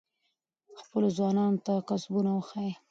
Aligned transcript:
خپلو 0.83 1.07
ځوانانو 1.17 1.63
ته 1.65 1.73
کسبونه 1.89 2.31
وښایئ. 2.33 2.71